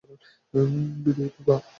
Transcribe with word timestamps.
বিদায়, 1.03 1.31
খোকা। 1.35 1.55